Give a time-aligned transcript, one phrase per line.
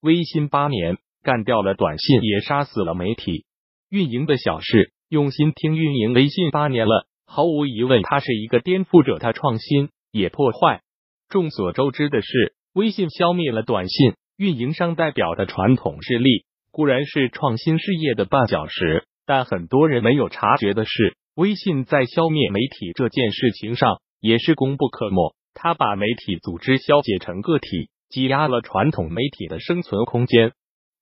[0.00, 3.46] 微信八年，干掉了短信，也杀死了媒体。
[3.90, 5.74] 运营的小事，用心听。
[5.74, 9.18] 运营微信八年了，毫无疑问，它是一个颠覆者。
[9.18, 10.82] 它创新，也破坏。
[11.28, 19.04] 众所周知的是，微信消灭了短信运营商代表的传统势力，固然是创新事业的绊脚石。
[19.26, 25.34] 但很多人没有察觉的是，微信在消灭媒体这件事情上也是功不可没。
[25.54, 30.52] 他把媒体组织消解成个体，挤压了传统媒体的生存空间。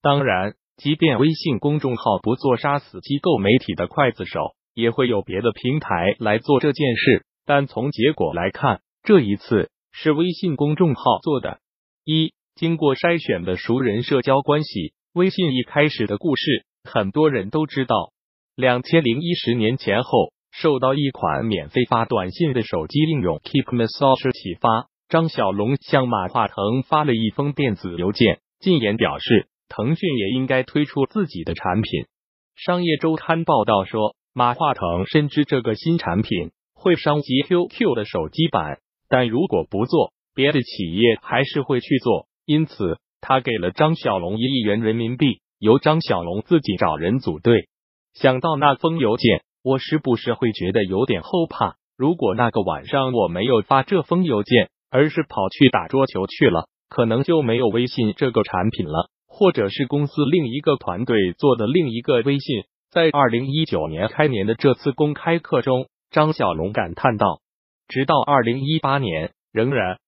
[0.01, 7.25] 当然，即便微信公众号不做杀死机构媒体的刽子手，也会有别的平台来做这件事。
[7.45, 11.59] 但从结果来看，这一次是微信公众号做的。
[12.03, 18.11] 一经过筛选的熟人社交关系，微信一开始的故事，很多人都知道。
[18.55, 32.07] 两千零一十年前后，受到一款免费发短信的手机应用 Keep Message 启发，张小龙向马化腾发了一封电子邮件，进言表示腾讯也应该推出自己的产品。
[32.55, 47.69] 商业周刊报道说，马化腾深知这个新产品会伤及 QQ 的手机版，但如果不做，别的企业还是会去做，因此他给了张小龙一亿元人民币，由张小龙自己找人组队。
[48.13, 51.77] 想到那封邮件，我时不时会觉得有点后怕。
[51.95, 62.63] 如果那个晚上我没有发这封邮件，而是跑去打桌球去了，可能就没有微信这个产品了，或者是公司另一个团队做的另一个微信。
[62.89, 67.41] 在二零一九年开年的这次公开课中，张小龙感叹道
[67.87, 69.99] ：“直到二零一八年，仍然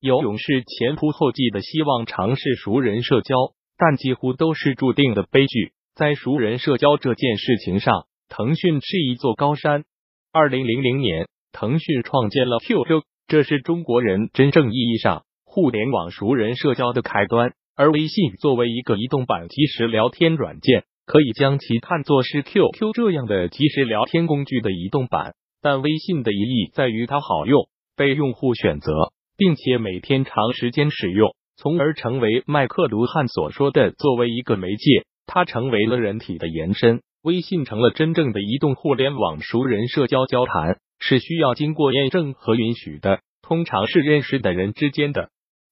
[0.00, 3.36] 有勇士前仆后继的希望尝试熟人社交，
[3.76, 9.84] 但几乎都是注定的悲剧。”在熟人社交这件事情上，腾讯是一座高山。
[10.32, 17.52] 二零零零年，腾讯创建了 QQ，这是中国人真正意义上互联网熟人社交的开端。
[17.74, 25.34] 而微信作为一个移动版即时聊天软件，可以将其看作是 QQ 这样的即时聊天工具的移动版。
[25.62, 28.92] 但微信的意义在于它好用，被用户选择，
[29.38, 35.04] 并且每天长时间使用，从而成为麦克卢汉所说的作为一个媒介。
[35.26, 45.30] 它成为了人体的延伸，微信成了真正的移动互联网熟人社交交谈，是需要经过验证和允许的，通常是认识的人之间的。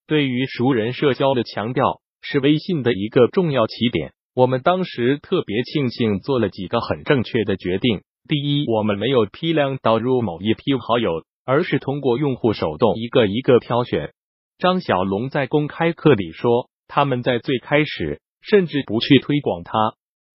[0.08, 4.12] 对于熟人社交的强调是微信的一个重要起点。
[4.34, 14.12] 我们当时特别庆幸做了几个很正确的决定：第一，我们没有批量导入某一批好友，而是通过用户手动一个一个挑选。
[14.58, 18.20] 张小龙在公开课里说，他们在最开始。
[18.42, 19.72] 甚至不去推广它，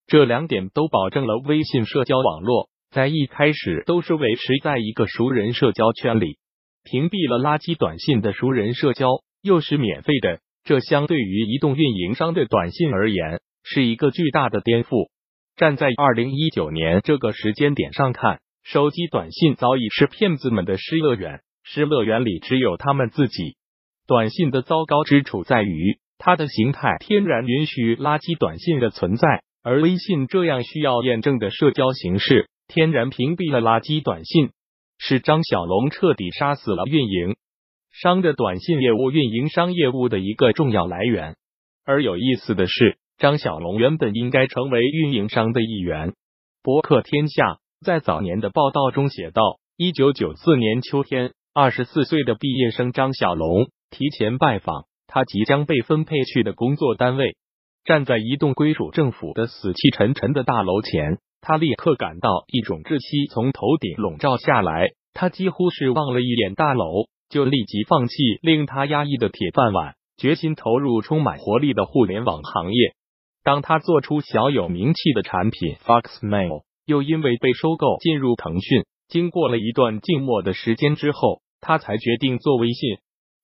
[0.06, 6.38] 这两点都保证了微信社交网络在一开始都是维持在一个熟人社交圈里。
[6.86, 9.10] 屏蔽了垃圾短信的熟人社交
[9.42, 15.10] 又是免费的，这相对于移动运营商的短信而言是一个巨大的颠覆。
[15.58, 23.58] 站在二零一九年这个时间点上看，手机短信早已是骗子们的失乐园，失乐园里只有他们自己。
[24.08, 26.00] 短信的糟糕之处在于。
[26.18, 34.50] 它的形态天然允许垃圾短信的存在，而微信这样需要验证的社交形式，天然屏蔽了垃圾短信，
[34.98, 37.36] 是张小龙彻底杀死了运营
[37.92, 41.36] 商的短信业务、运营商业务的一个重要来源。
[41.86, 46.14] 而有意思的是，张小龙原本应该成为运营商的一员。
[46.64, 54.86] 博客天下在早年的报道中写道：，一九九四年秋天，二十四岁的毕业生张小龙提前拜访。
[55.08, 57.38] 他即将被分配去的工作单位，
[57.86, 64.88] 站在一栋归属政府的死气沉沉的大楼前，他立刻感到一种窒息从头顶笼罩下来。
[65.14, 72.96] 他几乎是望了一眼大楼，就立即放弃令他压抑的铁饭碗，决心投入充满活力的互联网行业。
[73.44, 82.98] 当他做出小有名气的产品 Foxmail，又因为被收购进入腾讯，经过了一段静默的时间之后，他才决定做微信。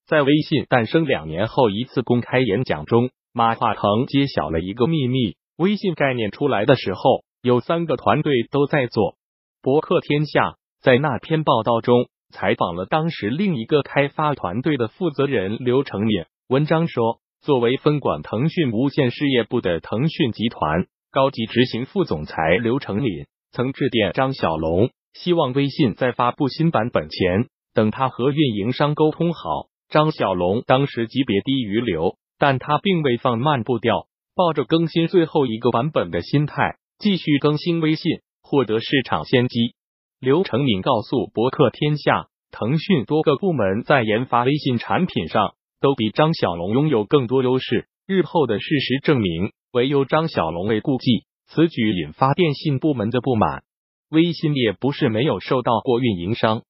[0.08, 9.16] 在微信诞生两年后一次公开演讲中，马化腾揭晓了一个秘密：微信概念出来的时候，有三个团队都在做。
[9.62, 16.24] 博客天下在那篇报道中采访了当时另一个开发团队的负责人刘成敏。
[16.48, 29.66] 文章说，作为分管腾讯无线事业部的腾讯集团高级执行副总裁刘成敏曾致电张小龙，希望微信在发布新版本前，等他和运营商沟通好。
[29.88, 39.74] 张小龙当时级别低于刘，但他并未放慢步调，抱着更新最后一个版本的心态，继续更新微信，获得市场先机。
[40.20, 53.64] 刘成敏告诉博客天下，腾讯多个部门在研发微信产品上都比张小龙拥有更多优势，日后的事实证明，唯有张小龙未顾忌，此举引发电信部门的不满。
[54.08, 56.62] 微信也不是没有受到过运营商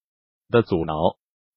[0.49, 0.95] 的阻挠。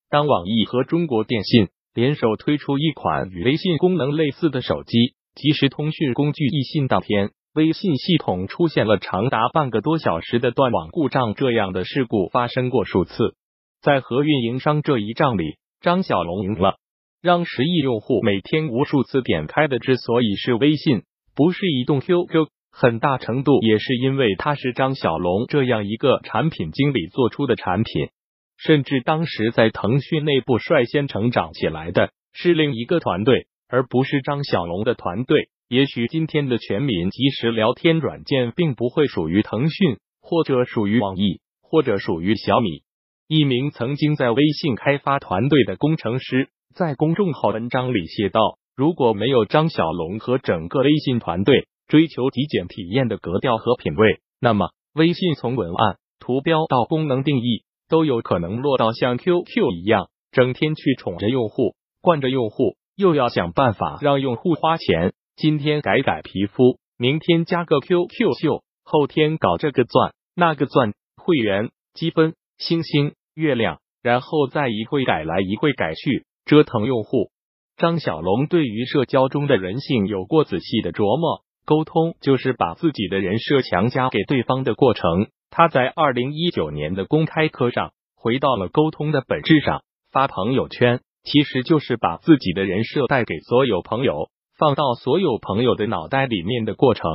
[0.09, 13.37] 当网易和中国电信联手推出一款与微信功能类似的手机即时通讯工具易信当天，微信系统出现了长达半个多小时的断网故障，这样的事故发生过数次。
[13.81, 16.75] 在和运营商这一仗里，张小龙赢了。
[17.21, 21.03] 让十亿用户每天无数次点开的，之所以是微信，
[21.33, 28.09] 不是移动 QQ，很大程度也是因为它是张小龙这样一个产品经理做出的产品。
[28.57, 35.47] 甚至当时在腾讯内部率先成长起来的是另一个团队，而不是张小龙的团队。
[35.67, 42.83] 也许今天的全民即时聊天软件并不会属于腾讯，或者属于网易，或者属于小米。
[43.27, 46.49] 一名曾经在微信开发团队的工程师。
[46.75, 65.13] 在公众号文章里写道：“如果没有张小龙和整个微信团队追求极简体验的格调和品味，那么微信从文案、图标到功能定义，都有可能落到像 QQ 一样，整天去宠着用户、惯着用户，又要想办法让用户花钱。
[65.37, 68.07] 今天改改皮肤，明天加个 QQ
[68.41, 77.31] 秀，后天搞这个钻那个钻，会员积分、星星、月亮，然后再一会改来一会改去。”折腾用户，
[77.75, 81.43] 张小龙对于社交中的人性有过仔细的琢磨。
[81.65, 85.27] 沟通就是把自己的人设强加给对方的过程。
[85.49, 97.09] 他在二零一九年的公开课上回到了沟通的本质上，发朋友圈其实就是把自己的人设带给所有朋友，放到所有朋友的脑袋里面的过程。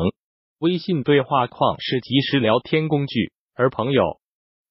[0.59, 4.03] 微信对话框是即时聊天工具，而朋友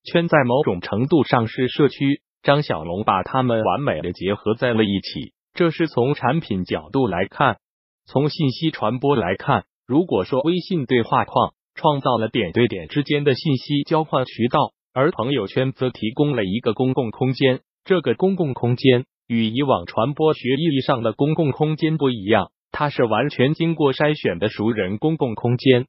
[0.04, 2.22] 圈在某种程度上是社区。
[2.42, 7.58] 张小龙把他们完美的结合在了一起，这是从产品角度来看。
[8.06, 25.86] 从信息传播来看，如果说微信对话框创造了点对点之间的信息交换渠道，而朋友圈则提供了一个公共空间，这个公共空间与以往传播学意义上的公共空间不一样，它是完全经过筛选的熟人公共空间。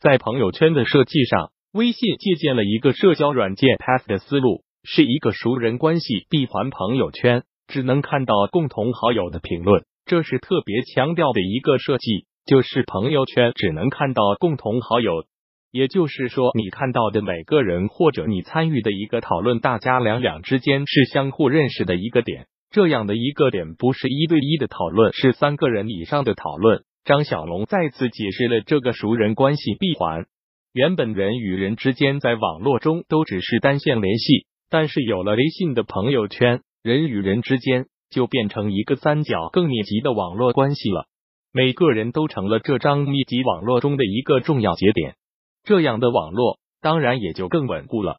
[0.00, 4.62] 在朋友圈的设计上，微信借鉴了一个社交软件 Pass 的思路。
[4.86, 12.26] 是一个熟人关系闭环朋友圈，只能看到共同好友的评论，这是特别强调的一个设计。
[12.44, 15.24] 就是朋友圈只能看到共同好友，
[15.70, 22.46] 也就是说，你看到的每个人或者你参与的一个讨论，大家两两之间是相互认识的一个点。
[22.74, 26.82] 这样的一个点不是一对一的讨论，是三个人以上的讨论。
[27.04, 30.26] 张小龙再次解释了这个熟人关系闭环。
[30.72, 34.48] 原本人与人之间在网络中都只是单线联系。
[34.70, 41.06] 但是有了微信的朋友圈，人与人之间就变成一个三角更密集的网络关系了。
[41.52, 45.14] 每个人都成了这张密集网络中的一个重要节点，
[45.62, 48.16] 这样的网络当然也就更稳固了。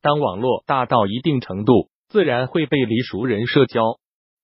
[0.00, 3.82] 当网络大到一定程度，自然会背离熟人社交。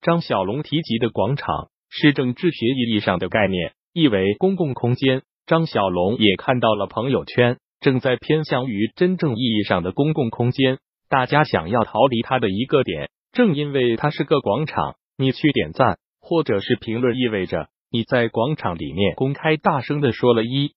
[0.00, 5.23] 张小龙提及的广场是政治学意义上的概念，意为公共空间。
[5.47, 10.79] 张小龙也看到了朋友圈正在偏向于真正意义上的公共空间。
[11.09, 20.75] 大家想要逃离它的一个点，正因为它是个广场，你去点赞或者是评论，意味着你在广场里面公开大声的说了一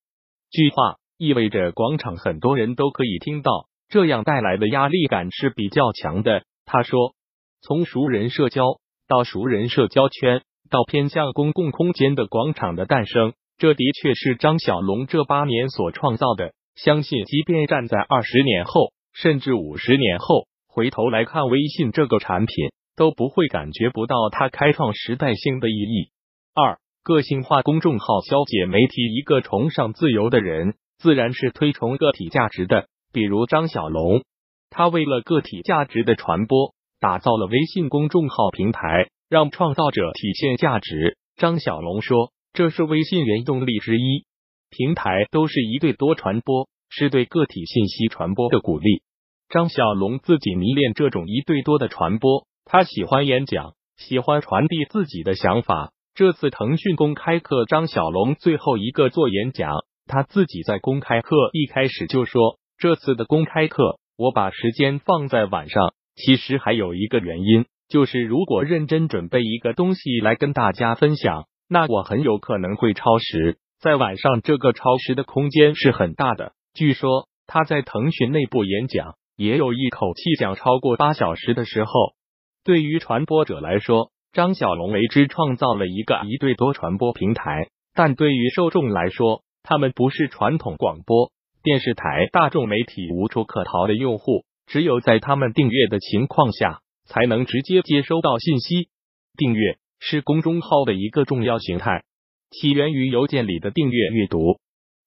[0.52, 3.52] 句话，意味着广场很多人都可以听到，
[3.88, 6.44] 这样带来的压力感是比较强的。
[6.66, 7.14] 他说，
[7.62, 8.64] 从熟人社交
[9.08, 16.54] 到熟人社交圈，到偏向公共空间的广场的诞生，这的确是张小龙这八年所创造的。
[16.76, 18.94] 相信，即便站在二十年后。
[19.18, 22.54] 甚至五十年后回头来看微信这个产品，
[22.98, 26.12] 都不会感觉不到它开创时代性的意义。
[26.54, 32.88] 二、个性化公众号消解媒体，一个崇尚自由的人，自然是推崇个体价值的。
[33.14, 34.26] 比如张小龙，
[34.78, 41.18] 他为了个体价值的传播，打造了微信公众号平台，让创造者体现价值。
[41.38, 44.26] 张小龙说，这是微信原动力之一。
[44.70, 46.68] 平台都是一对多传播。
[46.88, 49.02] 是对个体信息传播的鼓励。
[49.50, 55.92] 张小龙自己迷恋这种一对多的传播，他喜欢演讲，喜欢传递自己的想法。
[56.14, 59.72] 这次腾讯公开课，张小龙最后一个做演讲，
[60.06, 65.94] 他自己在公开课一开始就说：“这次的公开课，我把时间放在晚上。
[66.16, 73.58] 其实还有一个原因，就是如果认真准备一个东西来跟大家分享，那我很有可能会超时。
[73.82, 81.92] 在晚上，这个超时的空间是很大的。”据说他在腾讯内部演讲，也有一口气讲超过八小时的时候。
[82.64, 91.32] 对于传播者来说，张小龙为之创造了一个一对多传播平台，但对于受众来说，他们不是传统广播
[91.66, 98.90] 电视台、大众媒体无处可逃的用户，只有在他们订阅的情况下，才能直接接收到信息。
[99.36, 102.04] 订阅是公众号的一个重要形态，
[102.52, 104.60] 起源于邮件里的订阅阅读。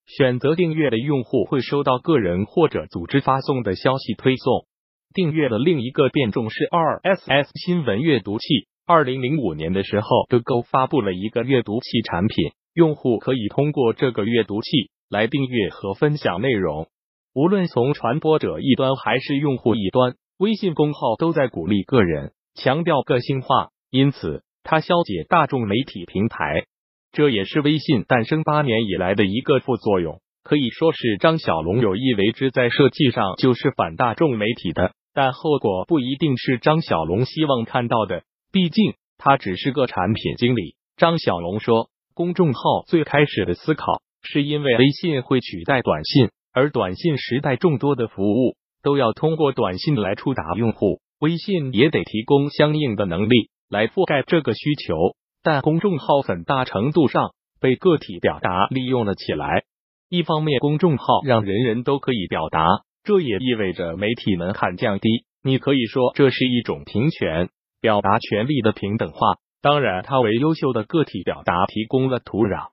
[0.04, 4.66] 选择订阅的用户会收到个人或者组织发送的消息推送。
[5.14, 8.66] 订阅的另一个变种是 RSS 新闻阅读器。
[8.84, 16.88] 二零零五年的时候，Google 发布了一个阅读器产品，用户可以通过这个阅读器来订阅和分享内容。
[17.34, 26.64] 无论从传播者一端还是用户一端，微信公号都在鼓励个人，强调个性化，因此它消解大众媒体平台。
[27.12, 40.74] 这也是微信诞生八年以来的一个副作用，可以说是张小龙有意为之，在设计上就是反大众媒体的，但后果不一定是张小龙希望看到的，毕竟他只是个产品经理。
[40.96, 54.94] 张小龙说，公众号最开始的思考是因为微信会取代短信，而短信时代众多的服务都要通过短信来触达用户，微信也得提供相应的能力来覆盖这个需求。
[55.42, 59.62] 但公众号很大程度上被个体表达利用了起来。
[60.10, 62.66] 一方面，公众号让人人都可以表达，
[63.04, 65.24] 这也意味着媒体门槛降低。
[65.42, 69.18] 你可以说这是一种平权、表达权利的平等化。
[69.62, 72.68] 当然，它为优秀的个体表达提供了土壤。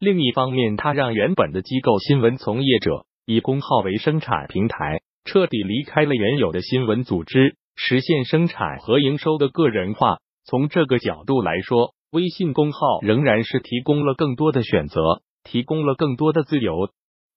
[0.00, 10.18] 另一方面，它让原本的机构新闻从业者以公号为生产平台，彻底离开了原有的新闻组织，实现生产和营收的个人化。
[10.44, 16.90] 从这个角度来说，微信公号仍然是提供了更多的选择，提供了更多的自由，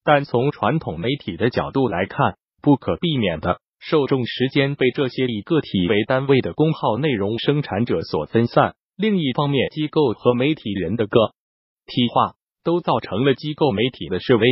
[0.04, 8.76] 但从传统媒体的角度来看，不可避免的受众时间被这些以个体为单位的公号内容生产者所分散。
[8.96, 11.34] 另一方面，机构和媒体人的个
[11.88, 14.48] 体化都造成了机构媒体的示威。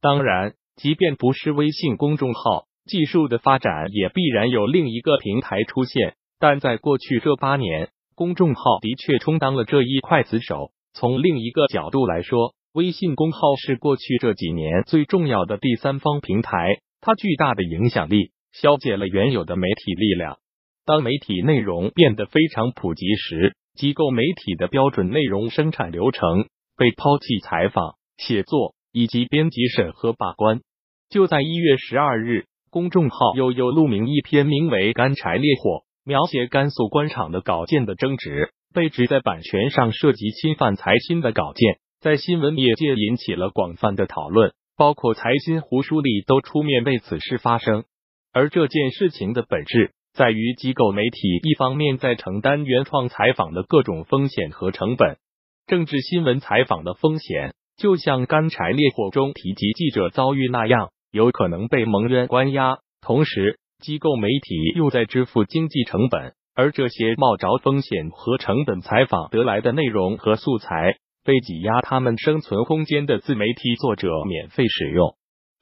[0.00, 6.14] 当然，即便不是微信公众号，技术的发展也必然有另一个平台出现。
[6.38, 7.90] 但在过去这八年。
[8.16, 10.72] 公众号的确充当了这一刽子手。
[10.92, 20.36] 从另一个角度来说，微信公号是过去这几年最重要的第三方平台，它巨大的影响力消解了原有的媒体力量。
[20.84, 26.44] 当媒体内容变得非常普及时，机构媒体的标准内容生产流程
[26.80, 30.62] 被抛弃，采访、写作以及编辑审核把关。
[31.10, 35.70] 就在一月十二日，公众号悠悠录明一篇名为《干柴烈火》。
[36.02, 47.84] 描写甘肃官场的稿件的争执，被指在版权上涉及侵犯财新的稿件，在新闻业界引起了广泛的讨论，包括财新、胡舒立都出面为此事发声。
[48.32, 55.18] 而这件事情的本质在于，机构媒体一方面在承担原创采访的各种风险和成本，
[55.66, 63.58] 政治新闻采访的风险，就像《干柴烈火》中提及记者遭遇那样，有可能被蒙冤关押，同时。
[63.80, 75.16] 机构媒体又在支付经济成本，而这些冒着风险和成本采访得来的内容和素材，被挤压他们生存空间的自媒体作者免费使用。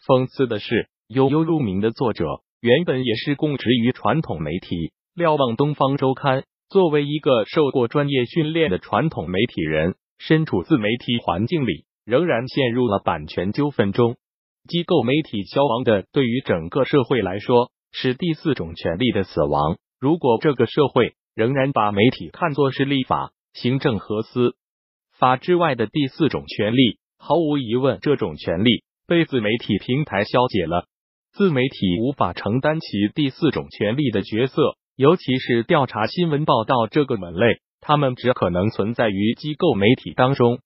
[0.04, 2.24] 讽刺的是，悠悠入名的作者
[2.60, 6.42] 原本也是供职于传统媒体，瞭望东方周刊。
[6.70, 14.16] 作为一个受过专业训练的传统媒体人，身处自媒体环境里，仍然陷入了版权纠纷中。
[14.68, 17.70] 机构媒体消亡的，对于整个社会来说。
[17.90, 19.78] 是第四种权利的死亡。
[19.98, 24.56] 如果这个社会仍然把媒体看作是立法、行政和司
[25.18, 30.84] 法之外的第四种权利，毫无疑问，这种权利被自媒体平台消解了。
[31.32, 40.58] 自媒体无法承担起第四种权利的角色，尤其是调查新闻报道这个门类，他们只可能存在于机构媒体当中。